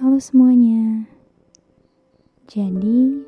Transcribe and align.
Halo 0.00 0.16
semuanya. 0.16 1.04
Jadi, 2.48 3.20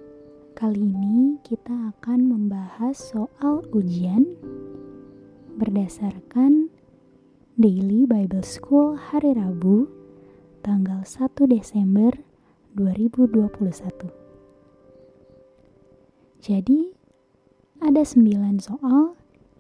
kali 0.56 0.88
ini 0.88 1.36
kita 1.44 1.92
akan 1.92 2.32
membahas 2.32 2.96
soal 2.96 3.60
ujian 3.76 4.24
berdasarkan 5.60 6.72
Daily 7.60 8.08
Bible 8.08 8.40
School 8.40 8.96
hari 8.96 9.36
Rabu 9.36 9.84
tanggal 10.64 11.04
1 11.04 11.28
Desember 11.44 12.16
2021. 12.72 14.08
Jadi, 16.40 16.96
ada 17.84 18.00
9 18.00 18.64
soal 18.64 19.12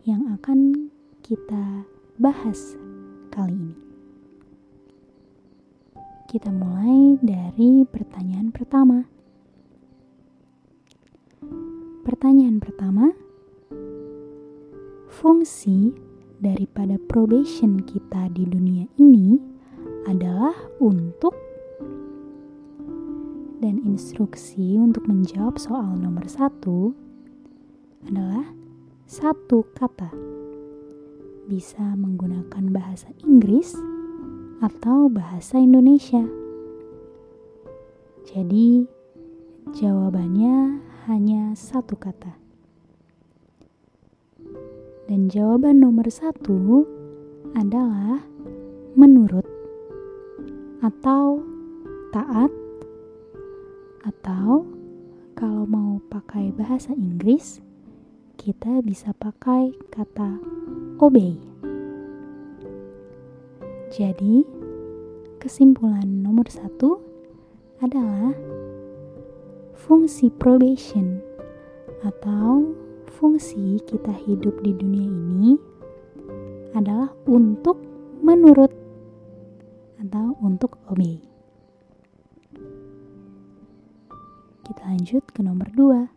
yang 0.08 0.32
akan 0.32 0.88
kita 1.20 1.84
bahas 2.16 2.72
kali 3.28 3.52
ini. 3.52 3.87
Kita 6.28 6.52
mulai 6.52 7.16
dari 7.24 7.88
pertanyaan 7.88 8.52
pertama. 8.52 9.00
Pertanyaan 12.04 12.60
pertama, 12.60 13.16
fungsi 15.08 15.96
daripada 16.36 17.00
probation 17.08 17.80
kita 17.80 18.28
di 18.36 18.44
dunia 18.44 18.84
ini 19.00 19.40
adalah 20.04 20.52
untuk 20.84 21.32
dan 23.64 23.80
instruksi 23.88 24.76
untuk 24.76 25.08
menjawab 25.08 25.56
soal 25.56 25.96
nomor 25.96 26.28
satu 26.28 26.92
adalah 28.04 28.52
satu 29.08 29.64
kata. 29.72 30.12
Bisa 31.48 31.96
menggunakan 31.96 32.68
bahasa 32.68 33.08
Inggris 33.24 33.72
atau 34.58 35.06
bahasa 35.06 35.62
Indonesia. 35.62 36.22
Jadi, 38.26 38.84
jawabannya 39.72 40.82
hanya 41.06 41.54
satu 41.54 41.94
kata. 41.94 42.34
Dan 45.08 45.32
jawaban 45.32 45.80
nomor 45.80 46.10
satu 46.12 46.84
adalah 47.56 48.20
menurut 48.92 49.46
atau 50.84 51.40
taat 52.12 52.52
atau 54.04 54.68
kalau 55.32 55.64
mau 55.64 55.96
pakai 56.12 56.52
bahasa 56.52 56.92
Inggris 56.92 57.64
kita 58.36 58.84
bisa 58.84 59.16
pakai 59.16 59.72
kata 59.90 60.38
obey. 61.00 61.47
Jadi, 63.88 64.44
kesimpulan 65.40 66.04
nomor 66.20 66.44
satu 66.52 67.00
adalah 67.80 68.36
fungsi 69.72 70.28
probation 70.28 71.24
atau 72.04 72.68
fungsi 73.16 73.80
kita 73.88 74.12
hidup 74.28 74.60
di 74.60 74.76
dunia 74.76 75.08
ini 75.08 75.52
adalah 76.76 77.08
untuk 77.24 77.80
menurut 78.20 78.68
atau 80.04 80.36
untuk 80.44 80.76
obey. 80.92 81.24
Kita 84.68 84.84
lanjut 84.84 85.24
ke 85.32 85.40
nomor 85.40 85.72
dua. 85.72 86.12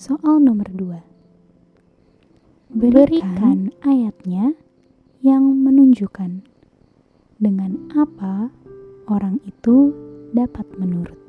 Soal 0.00 0.40
nomor 0.40 0.72
dua. 0.72 1.04
Berikan 2.72 3.76
ayatnya 3.84 4.56
yang 5.20 5.44
menunjukkan 5.60 6.40
dengan 7.36 7.76
apa 7.92 8.48
orang 9.04 9.36
itu 9.44 9.92
dapat 10.32 10.64
menurut. 10.80 11.20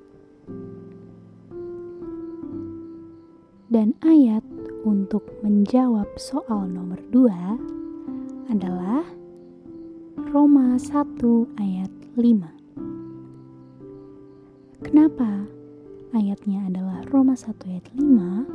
Dan 3.71 3.95
ayat 4.03 4.43
untuk 4.83 5.23
menjawab 5.43 6.07
soal 6.15 6.67
nomor 6.71 6.99
2 7.11 8.51
adalah 8.51 9.03
Roma 10.31 10.79
1 10.79 11.19
ayat 11.59 11.91
5. 12.15 12.47
Kenapa 14.87 15.47
ayatnya 16.15 16.67
adalah 16.67 17.03
Roma 17.11 17.35
1 17.35 17.55
ayat 17.67 17.87
5? 17.95 18.47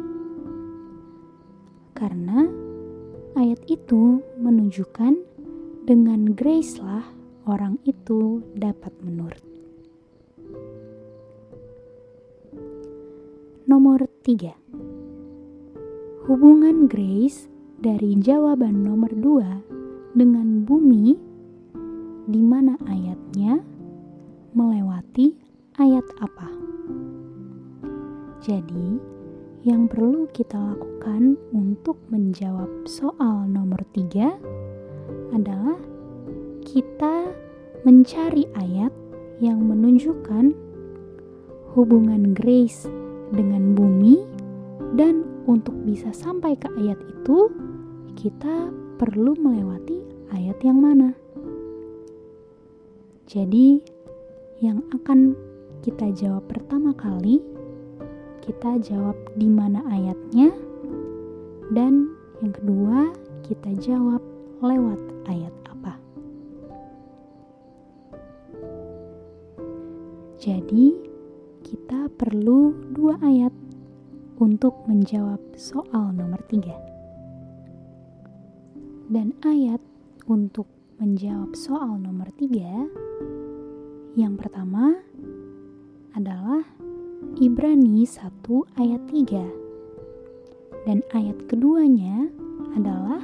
Karena 1.97 2.66
ayat 3.37 3.61
itu 3.69 4.25
menunjukkan 4.41 5.21
dengan 5.85 6.33
grace 6.33 6.81
lah 6.81 7.05
orang 7.45 7.77
itu 7.85 8.41
dapat 8.57 8.97
menurut. 9.05 9.45
Nomor 13.69 14.09
3 14.25 14.57
Hubungan 16.27 16.89
Grace 16.89 17.47
dari 17.77 18.17
jawaban 18.19 18.83
nomor 18.83 19.13
2 19.13 20.17
dengan 20.17 20.65
bumi 20.65 21.13
di 22.27 22.43
mana 22.43 22.81
ayatnya 22.89 23.61
melewati 24.57 25.37
ayat 25.77 26.09
apa. 26.25 26.49
Jadi, 28.41 29.16
yang 29.67 29.91
perlu 29.91 30.31
kita 30.31 30.55
lakukan 30.55 31.35
untuk 31.51 31.99
menjawab 32.07 32.87
soal 32.87 33.51
nomor 33.51 33.83
3 33.91 35.35
adalah 35.35 35.75
kita 36.63 37.35
mencari 37.83 38.47
ayat 38.63 38.95
yang 39.43 39.59
menunjukkan 39.67 40.55
hubungan 41.75 42.31
grace 42.31 42.87
dengan 43.35 43.75
bumi 43.75 44.23
dan 44.95 45.27
untuk 45.51 45.75
bisa 45.83 46.15
sampai 46.15 46.55
ke 46.55 46.71
ayat 46.79 47.03
itu, 47.03 47.51
kita 48.15 48.71
perlu 49.03 49.35
melewati 49.35 49.99
ayat 50.31 50.63
yang 50.63 50.79
mana. 50.79 51.11
Jadi, 53.27 53.83
yang 54.63 54.79
akan 54.95 55.35
kita 55.83 56.15
jawab 56.15 56.47
pertama 56.47 56.95
kali, 56.95 57.56
kita 58.47 58.79
jawab 58.79 59.19
di 59.35 59.51
mana 59.51 59.83
ayatnya, 59.91 60.55
dan 61.75 62.15
yang 62.39 62.55
kedua, 62.55 63.11
kita 63.43 63.75
jawab 63.83 64.23
lewat 64.63 65.03
ayat 65.27 65.55
apa. 65.67 65.99
Jadi, 70.39 70.95
kita 71.67 72.07
perlu 72.15 72.71
dua 72.95 73.19
ayat 73.19 73.51
untuk 74.39 74.87
menjawab 74.87 75.43
soal 75.59 76.15
nomor 76.15 76.39
tiga. 76.47 76.79
Dan 79.11 79.35
ayat 79.43 79.83
untuk 80.31 80.71
menjawab 81.03 81.51
soal 81.59 81.99
nomor 81.99 82.31
tiga 82.39 82.87
yang 84.17 84.33
pertama 84.39 84.97
adalah 86.17 86.65
Ibrani 87.37 88.09
1 88.09 88.49
ayat 88.81 89.13
3 89.13 90.89
dan 90.89 91.05
ayat 91.13 91.37
keduanya 91.45 92.33
adalah 92.73 93.21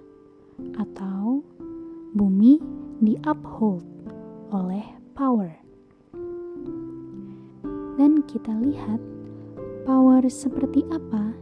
atau 0.78 1.44
bumi 2.16 2.60
di 3.00 3.18
uphold 3.24 3.84
oleh 4.52 4.84
power 5.18 5.64
dan 7.98 8.26
kita 8.26 8.52
lihat 8.60 9.00
power 9.86 10.24
seperti 10.28 10.84
apa 10.90 11.36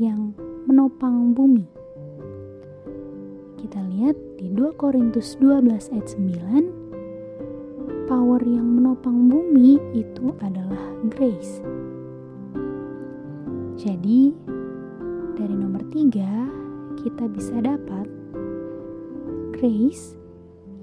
yang 0.00 0.32
menopang 0.66 1.34
bumi. 1.36 1.66
Kita 3.58 3.78
lihat 3.78 4.16
di 4.38 4.50
2 4.50 4.74
Korintus 4.74 5.38
12 5.38 5.94
ayat 5.94 6.08
9, 6.18 8.10
power 8.10 8.42
yang 8.42 8.66
menopang 8.66 9.30
bumi 9.30 9.78
itu 9.94 10.34
adalah 10.42 10.82
grace. 11.12 11.62
Jadi, 13.82 14.30
dari 15.34 15.58
nomor 15.58 15.82
3 15.90 17.02
kita 17.02 17.26
bisa 17.26 17.58
dapat 17.58 18.06
grace 19.58 20.14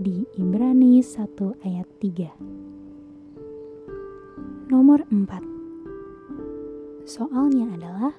di 0.00 0.24
Ibrani 0.38 1.02
1 1.04 1.66
ayat 1.66 1.88
3. 2.00 2.30
Nomor 4.72 5.04
4. 5.12 5.44
Soalnya 7.04 7.68
adalah 7.74 8.14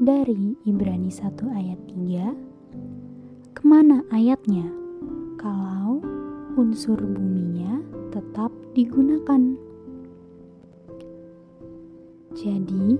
dari 0.00 0.56
Ibrani 0.66 1.12
1 1.12 1.54
ayat 1.54 1.78
3 1.86 2.34
ke 3.54 3.62
mana 3.62 4.02
ayatnya 4.10 4.66
kalau 5.38 6.02
unsur 6.54 6.98
buminya 7.02 7.82
tetap 8.14 8.54
digunakan. 8.78 9.58
Jadi, 12.34 12.94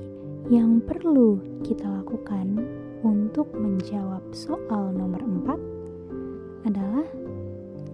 yang 0.50 0.82
perlu 0.82 1.38
kita 1.62 1.86
lakukan 1.86 2.58
untuk 3.06 3.54
menjawab 3.54 4.22
soal 4.34 4.90
nomor 4.90 5.22
4 5.22 6.66
adalah 6.66 7.06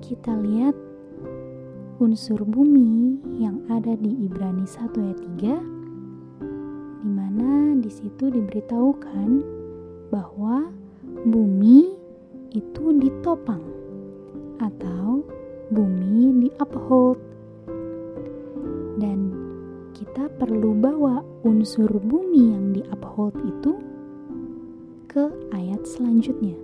kita 0.00 0.32
lihat 0.40 0.72
unsur 2.00 2.40
bumi 2.40 3.20
yang 3.36 3.60
ada 3.68 3.92
di 4.00 4.24
Ibrani 4.24 4.64
1 4.64 4.96
ayat 4.96 5.20
3 5.36 7.04
di 7.04 7.10
mana 7.12 7.76
di 7.76 7.90
situ 7.92 8.32
diberitahukan 8.32 9.28
bahwa 10.08 10.72
bumi 11.28 11.92
itu 12.56 12.84
ditopang 12.96 13.62
atau 14.60 15.22
bumi 15.70 16.46
di 16.46 16.48
uphold 16.58 17.18
dan 18.98 19.30
kita 19.94 20.26
perlu 20.34 20.74
bawa 20.74 21.22
unsur 21.46 21.86
bumi 22.02 22.50
yang 22.50 22.74
di 22.74 22.82
uphold 22.90 23.38
itu 23.46 23.78
ke 25.06 25.30
ayat 25.54 25.86
selanjutnya. 25.86 26.58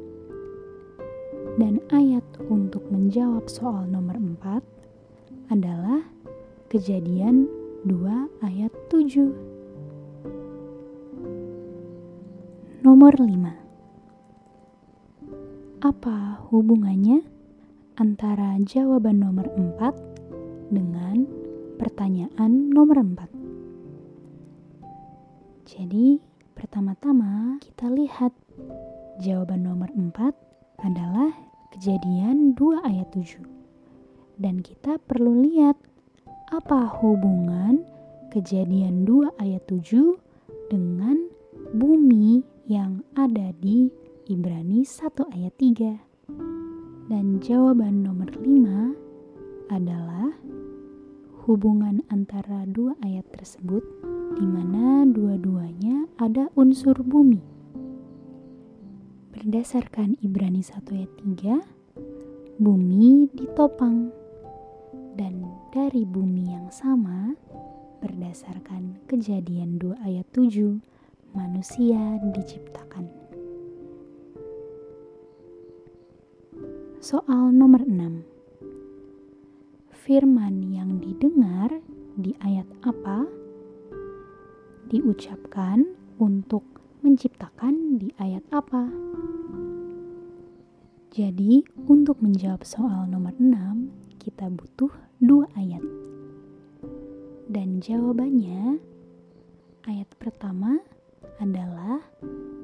Dan 1.56 1.80
ayat 1.88 2.26
untuk 2.50 2.84
menjawab 2.92 3.48
soal 3.48 3.88
nomor 3.88 4.18
4 4.18 4.60
adalah 5.54 6.04
Kejadian 6.66 7.46
2 7.86 8.42
ayat 8.42 8.74
7. 8.90 9.30
Nomor 12.82 13.14
5. 13.14 13.54
Apa 15.86 16.42
hubungannya 16.50 17.35
antara 17.96 18.60
jawaban 18.60 19.25
nomor 19.25 19.48
4 19.56 20.72
dengan 20.72 21.25
pertanyaan 21.81 22.69
nomor 22.72 23.00
4? 23.00 23.28
Jadi, 25.66 26.20
pertama-tama 26.52 27.58
kita 27.58 27.88
lihat 27.90 28.32
jawaban 29.20 29.64
nomor 29.64 29.88
4 29.93 30.31
adalah 30.84 31.32
kejadian 31.72 32.52
2 32.54 32.84
ayat 32.84 33.08
7. 33.12 33.43
Dan 34.37 34.60
kita 34.60 35.00
perlu 35.00 35.42
lihat 35.42 35.81
apa 36.52 36.87
hubungan 37.00 37.82
kejadian 38.31 39.08
2 39.08 39.40
ayat 39.40 39.64
7 39.66 40.20
dengan 40.70 41.16
bumi 41.75 42.44
yang 42.70 43.02
ada 43.19 43.50
di 43.58 43.90
Ibrani 44.31 44.87
1 44.87 45.34
ayat 45.34 45.54
3. 45.58 46.05
Dan 47.06 47.38
jawaban 47.38 48.02
nomor 48.02 48.26
5 48.34 49.70
adalah 49.70 50.34
hubungan 51.46 52.02
antara 52.10 52.66
dua 52.66 52.98
ayat 53.06 53.22
tersebut 53.30 53.86
di 54.34 54.42
mana 54.42 55.06
dua-duanya 55.06 56.10
ada 56.18 56.50
unsur 56.58 56.98
bumi. 57.06 57.38
Berdasarkan 59.30 60.18
Ibrani 60.18 60.66
1 60.66 60.82
ayat 60.98 61.12
3, 61.22 62.58
bumi 62.58 63.30
ditopang. 63.38 64.10
Dan 65.14 65.46
dari 65.70 66.02
bumi 66.02 66.50
yang 66.50 66.74
sama, 66.74 67.38
berdasarkan 68.02 68.98
kejadian 69.06 69.78
2 69.78 69.94
ayat 70.02 70.26
7, 70.34 70.82
manusia 71.38 72.18
diciptakan. 72.34 73.25
Soal 77.06 77.54
nomor 77.54 77.86
6 77.86 78.66
firman 79.94 80.74
yang 80.74 80.98
didengar 80.98 81.70
di 82.18 82.34
ayat 82.42 82.66
apa 82.82 83.22
diucapkan 84.90 85.86
untuk 86.18 86.66
menciptakan 87.06 88.02
di 88.02 88.10
ayat 88.18 88.42
apa. 88.50 88.90
Jadi, 91.14 91.62
untuk 91.86 92.18
menjawab 92.18 92.66
soal 92.66 93.06
nomor 93.06 93.38
6, 93.38 93.54
kita 94.18 94.50
butuh 94.50 94.90
dua 95.22 95.46
ayat. 95.54 95.86
Dan 97.46 97.78
jawabannya 97.78 98.82
ayat 99.86 100.10
pertama 100.18 100.82
adalah 101.38 102.02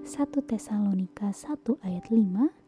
1 0.02 0.10
Tesalonika 0.42 1.30
1 1.30 1.78
ayat 1.86 2.10
5 2.10 2.61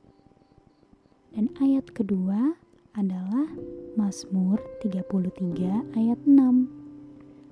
dan 1.35 1.51
ayat 1.59 1.91
kedua 1.91 2.55
adalah 2.95 3.51
Mazmur 3.99 4.63
33 4.79 5.99
ayat 5.99 6.21
6. 6.23 6.31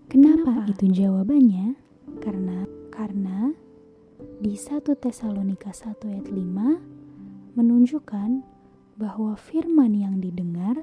Kenapa, 0.06 0.62
Kenapa 0.62 0.70
itu 0.70 0.84
jawabannya? 1.02 1.74
Karena 2.22 2.62
karena 2.94 3.50
di 4.38 4.54
1 4.54 4.86
Tesalonika 4.86 5.74
1 5.74 5.98
ayat 6.14 6.30
5 6.30 7.58
menunjukkan 7.58 8.46
bahwa 9.02 9.34
firman 9.34 9.98
yang 9.98 10.22
didengar 10.22 10.78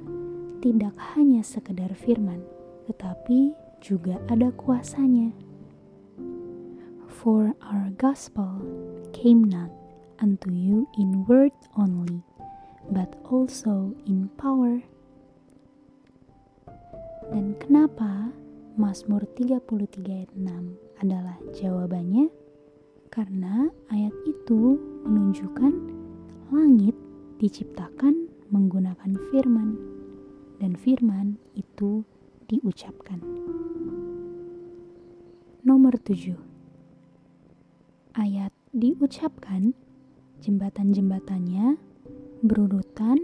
tidak 0.59 0.91
hanya 1.15 1.39
sekedar 1.39 1.95
firman, 1.95 2.43
tetapi 2.91 3.55
juga 3.79 4.19
ada 4.27 4.51
kuasanya. 4.51 5.31
For 7.07 7.55
our 7.63 7.91
gospel 7.95 8.63
came 9.15 9.47
not 9.47 9.71
unto 10.19 10.51
you 10.51 10.87
in 10.99 11.23
word 11.27 11.55
only, 11.79 12.23
but 12.89 13.15
also 13.29 13.93
in 14.09 14.29
power. 14.37 14.81
Dan 17.29 17.53
kenapa 17.61 18.33
Mazmur 18.73 19.25
33 19.37 20.01
ayat 20.09 20.31
6 20.33 21.05
adalah 21.05 21.37
jawabannya? 21.53 22.33
Karena 23.09 23.69
ayat 23.89 24.13
itu 24.25 24.77
menunjukkan 25.05 25.73
langit 26.49 26.97
diciptakan 27.37 28.29
menggunakan 28.49 29.13
firman 29.29 29.77
dan 30.57 30.73
firman 30.73 31.37
itu 31.53 32.01
diucapkan. 32.49 33.21
Nomor 35.61 35.93
7. 36.01 36.33
Ayat 38.17 38.49
diucapkan 38.73 39.77
jembatan-jembatannya 40.41 41.88
berurutan 42.39 43.19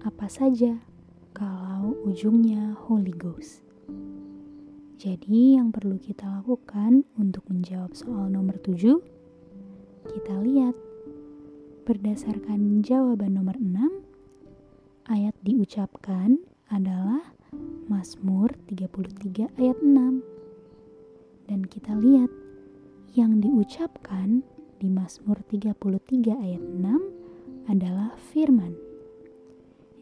apa 0.00 0.24
saja 0.24 0.80
kalau 1.36 1.92
ujungnya 2.08 2.72
Holy 2.88 3.12
Ghost. 3.12 3.60
Jadi 4.96 5.60
yang 5.60 5.68
perlu 5.68 6.00
kita 6.00 6.24
lakukan 6.40 7.04
untuk 7.20 7.44
menjawab 7.52 7.92
soal 7.92 8.32
nomor 8.32 8.56
7, 8.64 8.96
kita 10.08 10.34
lihat 10.40 10.72
berdasarkan 11.84 12.80
jawaban 12.80 13.36
nomor 13.36 13.60
6, 13.60 14.00
ayat 15.12 15.36
diucapkan 15.44 16.40
adalah 16.72 17.20
Mazmur 17.92 18.56
33 18.64 19.60
ayat 19.60 19.76
6. 19.84 21.52
Dan 21.52 21.60
kita 21.68 21.92
lihat 22.00 22.32
yang 23.12 23.44
diucapkan 23.44 24.40
di 24.80 24.88
Mazmur 24.88 25.44
33 25.52 26.32
ayat 26.32 26.64
6 26.64 27.23
adalah 27.68 28.14
firman. 28.32 28.76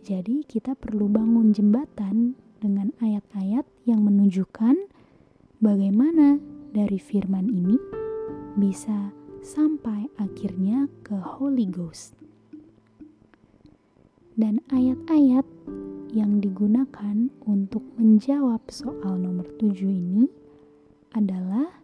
Jadi, 0.02 0.42
kita 0.46 0.74
perlu 0.74 1.06
bangun 1.06 1.54
jembatan 1.54 2.34
dengan 2.58 2.90
ayat-ayat 2.98 3.66
yang 3.86 4.02
menunjukkan 4.02 4.90
bagaimana 5.62 6.38
dari 6.74 6.98
firman 6.98 7.46
ini 7.50 7.78
bisa 8.58 9.14
sampai 9.42 10.06
akhirnya 10.18 10.86
ke 11.02 11.14
Holy 11.18 11.66
Ghost. 11.70 12.14
Dan 14.32 14.64
ayat-ayat 14.72 15.44
yang 16.12 16.40
digunakan 16.40 17.28
untuk 17.44 17.82
menjawab 17.98 18.64
soal 18.68 19.18
nomor 19.20 19.48
7 19.60 19.76
ini 19.86 20.28
adalah 21.12 21.82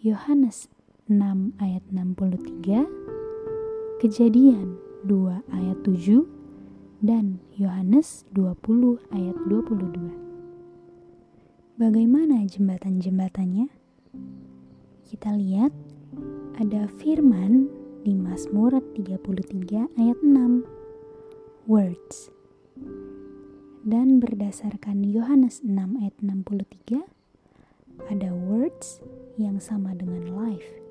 Yohanes 0.00 0.68
6 1.08 1.56
ayat 1.58 1.84
63, 1.90 2.86
Kejadian 3.98 4.87
2 5.06 5.54
ayat 5.54 5.78
7, 5.84 6.26
dan 6.98 7.38
Yohanes 7.54 8.26
20 8.34 8.98
ayat 9.14 9.38
22. 9.46 11.78
Bagaimana 11.78 12.42
jembatan-jembatannya? 12.42 13.70
Kita 15.06 15.30
lihat 15.38 15.70
ada 16.58 16.90
firman 16.98 17.70
di 18.02 18.18
Mazmur 18.18 18.82
33 18.98 19.86
ayat 19.94 20.18
6. 20.26 20.66
Words. 21.70 22.34
Dan 23.86 24.18
berdasarkan 24.18 25.06
Yohanes 25.06 25.62
6 25.62 26.02
ayat 26.02 26.18
63 26.18 27.06
ada 28.10 28.34
words 28.34 28.98
yang 29.38 29.62
sama 29.62 29.94
dengan 29.94 30.34
life. 30.34 30.87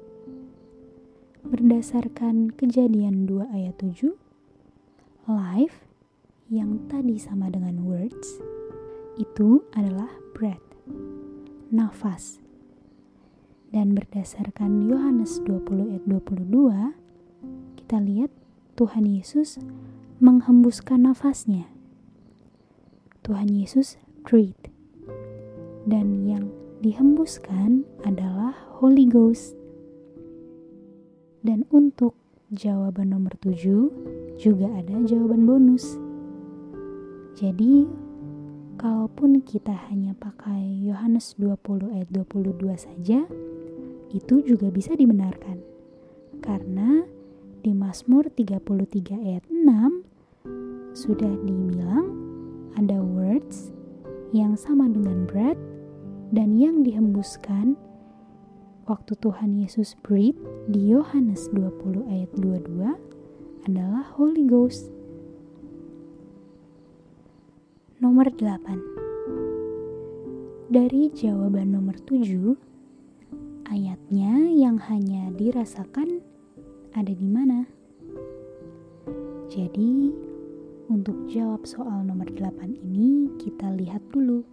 Berdasarkan 1.48 2.52
kejadian 2.54 3.24
2 3.24 3.56
ayat 3.56 3.80
7, 3.80 4.12
life 5.32 5.88
yang 6.52 6.86
tadi 6.92 7.16
sama 7.16 7.48
dengan 7.48 7.88
words 7.88 8.44
itu 9.16 9.64
adalah 9.72 10.12
breath, 10.36 10.64
nafas 11.72 12.44
dan 13.68 13.92
berdasarkan 13.92 14.88
Yohanes 14.88 15.44
20 15.44 15.92
ayat 15.92 16.04
22, 16.08 16.96
kita 17.76 18.00
lihat 18.00 18.32
Tuhan 18.80 19.04
Yesus 19.04 19.60
menghembuskan 20.24 21.04
nafasnya. 21.04 21.68
Tuhan 23.28 23.52
Yesus 23.52 24.00
breathe. 24.24 24.72
Dan 25.84 26.24
yang 26.28 26.48
dihembuskan 26.80 27.84
adalah 28.08 28.56
Holy 28.80 29.04
Ghost. 29.08 29.54
Dan 31.48 31.64
untuk 31.72 32.20
jawaban 32.52 33.16
nomor 33.16 33.32
7 33.40 34.36
juga 34.36 34.68
ada 34.68 35.00
jawaban 35.08 35.48
bonus. 35.48 35.96
Jadi 37.40 37.88
kalaupun 38.76 39.40
kita 39.48 39.72
hanya 39.88 40.12
pakai 40.20 40.60
Yohanes 40.84 41.40
20 41.40 41.96
ayat 41.96 42.12
22 42.12 42.76
saja, 42.76 43.24
itu 44.12 44.36
juga 44.44 44.68
bisa 44.68 44.92
dibenarkan. 44.92 45.64
Karena 46.44 47.08
di 47.64 47.72
Mazmur 47.72 48.28
33 48.28 49.16
ayat 49.16 49.48
6 49.48 50.04
sudah 50.92 51.32
dibilang 51.48 52.12
ada 52.76 53.00
words 53.00 53.72
yang 54.36 54.60
sama 54.60 54.92
dengan 54.92 55.24
bread 55.24 55.56
dan 56.36 56.60
yang 56.60 56.84
dihembuskan 56.84 57.80
waktu 58.88 59.20
Tuhan 59.20 59.60
Yesus 59.60 60.00
breathe 60.00 60.40
di 60.72 60.96
Yohanes 60.96 61.52
20 61.52 62.08
ayat 62.08 62.32
22 62.40 63.68
adalah 63.68 64.08
Holy 64.16 64.48
Ghost. 64.48 64.88
Nomor 68.00 68.32
8 68.32 70.72
Dari 70.72 71.12
jawaban 71.12 71.76
nomor 71.76 72.00
7 72.00 72.56
ayatnya 73.68 74.56
yang 74.56 74.80
hanya 74.88 75.36
dirasakan 75.36 76.24
ada 76.96 77.12
di 77.12 77.28
mana. 77.28 77.68
Jadi, 79.52 80.16
untuk 80.88 81.28
jawab 81.28 81.68
soal 81.68 82.08
nomor 82.08 82.32
8 82.32 82.72
ini 82.72 83.36
kita 83.36 83.68
lihat 83.68 84.00
dulu. 84.16 84.48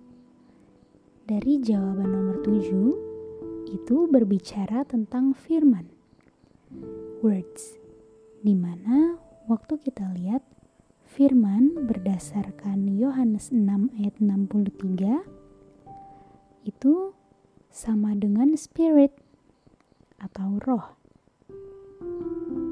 Dari 1.22 1.62
jawaban 1.62 2.10
nomor 2.10 2.42
7 2.42 3.03
itu 3.74 4.06
berbicara 4.06 4.86
tentang 4.86 5.34
firman. 5.34 5.90
Words. 7.26 7.82
Di 8.46 8.54
mana 8.54 9.18
waktu 9.50 9.82
kita 9.82 10.14
lihat 10.14 10.46
firman 11.02 11.74
berdasarkan 11.90 12.86
Yohanes 12.94 13.50
6 13.50 13.90
ayat 13.98 14.14
63 14.22 15.26
itu 16.64 17.14
sama 17.74 18.14
dengan 18.14 18.54
spirit 18.54 19.10
atau 20.22 20.62
roh. 20.62 20.94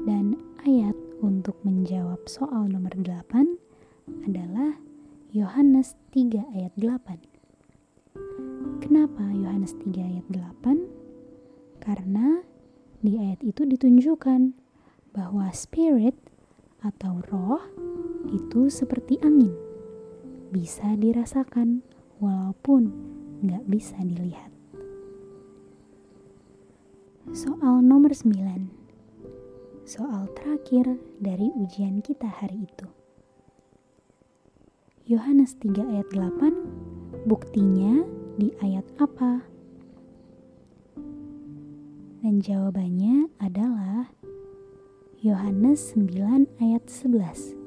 Dan 0.07 0.39
ayat 0.63 0.95
untuk 1.23 1.59
menjawab 1.63 2.23
soal 2.27 2.67
nomor 2.71 2.95
8 2.95 3.59
adalah 4.27 4.75
Yohanes 5.31 5.95
3 6.11 6.43
ayat 6.53 6.73
8. 6.75 7.33
Kenapa 8.83 9.23
Yohanes 9.31 9.73
3 9.79 10.03
ayat 10.03 10.27
8? 10.27 10.92
Karena 11.83 12.39
di 13.03 13.19
ayat 13.19 13.43
itu 13.43 13.67
ditunjukkan 13.67 14.55
bahwa 15.11 15.51
spirit 15.51 16.15
atau 16.79 17.19
roh 17.27 17.59
itu 18.31 18.71
seperti 18.71 19.19
angin. 19.19 19.51
Bisa 20.55 20.95
dirasakan 20.95 21.83
walaupun 22.23 22.87
nggak 23.43 23.67
bisa 23.67 23.99
dilihat. 23.99 24.53
Soal 27.31 27.79
nomor 27.79 28.11
9 28.11 28.35
Soal 29.87 30.27
terakhir 30.35 30.99
dari 31.23 31.47
ujian 31.55 32.03
kita 32.03 32.27
hari 32.27 32.67
itu 32.67 32.87
Yohanes 35.07 35.55
3 35.63 35.87
ayat 35.87 36.07
8 36.11 37.23
Buktinya 37.23 38.03
di 38.35 38.51
ayat 38.59 38.83
apa? 38.99 39.52
Dan 42.23 42.39
jawabannya 42.39 43.27
adalah 43.43 44.15
Yohanes 45.19 45.91
9 45.91 46.47
ayat 46.63 46.87
11 46.87 47.59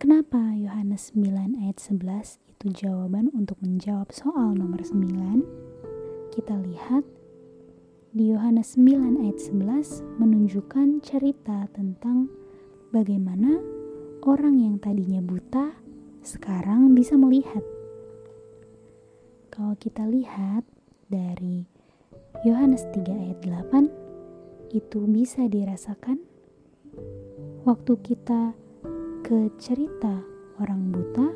Kenapa 0.00 0.56
Yohanes 0.56 1.12
9 1.12 1.60
ayat 1.60 1.76
11 1.76 2.40
itu 2.48 2.66
jawaban 2.72 3.28
untuk 3.36 3.60
menjawab 3.60 4.08
soal 4.08 4.56
nomor 4.56 4.80
9? 4.80 5.68
kita 6.38 6.54
lihat 6.54 7.02
di 8.14 8.30
Yohanes 8.30 8.78
9 8.78 9.18
ayat 9.26 9.42
11 9.42 10.22
menunjukkan 10.22 11.02
cerita 11.02 11.66
tentang 11.74 12.30
bagaimana 12.94 13.58
orang 14.22 14.62
yang 14.62 14.78
tadinya 14.78 15.18
buta 15.18 15.74
sekarang 16.22 16.94
bisa 16.94 17.18
melihat. 17.18 17.60
Kalau 19.50 19.74
kita 19.82 20.06
lihat 20.06 20.62
dari 21.10 21.66
Yohanes 22.44 22.84
3 22.92 23.04
ayat 23.08 23.38
8 23.44 24.74
itu 24.76 25.00
bisa 25.08 25.48
dirasakan 25.48 26.20
waktu 27.64 27.92
kita 28.04 28.52
ke 29.24 29.52
cerita 29.56 30.24
orang 30.60 30.92
buta 30.92 31.28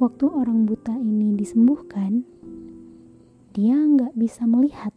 waktu 0.00 0.26
orang 0.28 0.68
buta 0.68 0.92
ini 0.96 1.36
disembuhkan 1.36 2.24
dia 3.56 3.72
nggak 3.72 4.12
bisa 4.12 4.44
melihat 4.44 4.92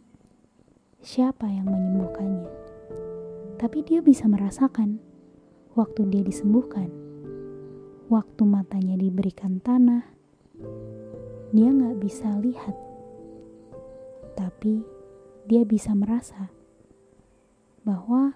siapa 1.00 1.48
yang 1.48 1.64
menyembuhkannya, 1.64 2.44
tapi 3.56 3.80
dia 3.80 4.04
bisa 4.04 4.28
merasakan 4.28 5.00
waktu 5.72 6.04
dia 6.12 6.20
disembuhkan, 6.20 6.92
waktu 8.12 8.42
matanya 8.44 9.00
diberikan 9.00 9.64
tanah. 9.64 10.04
Dia 11.56 11.72
nggak 11.72 12.04
bisa 12.04 12.36
lihat, 12.44 12.76
tapi 14.40 14.80
dia 15.44 15.68
bisa 15.68 15.92
merasa 15.92 16.48
bahwa 17.84 18.32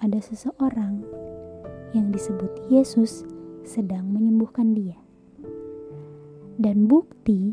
ada 0.00 0.16
seseorang 0.24 1.04
yang 1.92 2.08
disebut 2.08 2.72
Yesus 2.72 3.28
sedang 3.68 4.08
menyembuhkan 4.08 4.72
dia. 4.72 4.96
Dan 6.56 6.88
bukti 6.88 7.52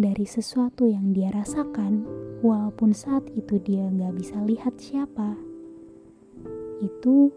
dari 0.00 0.24
sesuatu 0.24 0.88
yang 0.88 1.12
dia 1.12 1.28
rasakan, 1.28 2.06
walaupun 2.40 2.96
saat 2.96 3.28
itu 3.36 3.60
dia 3.60 3.84
nggak 3.88 4.14
bisa 4.16 4.40
lihat 4.46 4.78
siapa. 4.80 5.36
Itu 6.80 7.34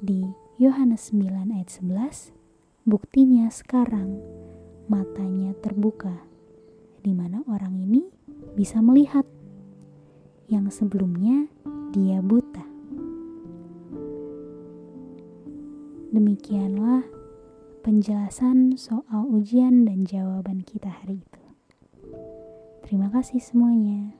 di 0.00 0.24
Yohanes 0.62 1.10
9 1.10 1.52
ayat 1.52 1.68
11, 1.68 2.32
buktinya 2.86 3.50
sekarang 3.50 4.22
matanya 4.86 5.56
terbuka, 5.58 6.22
di 7.02 7.10
mana 7.10 7.42
orang 7.50 7.74
ini 7.82 8.06
bisa 8.54 8.78
melihat 8.78 9.26
yang 10.46 10.70
sebelumnya 10.70 11.50
dia 11.90 12.22
buta. 12.22 12.62
Demikianlah 16.14 17.02
penjelasan 17.82 18.78
soal 18.78 19.26
ujian 19.26 19.82
dan 19.82 20.06
jawaban 20.06 20.62
kita 20.62 20.86
hari 20.86 21.26
itu. 21.26 21.42
Terima 22.86 23.10
kasih 23.10 23.42
semuanya. 23.42 24.14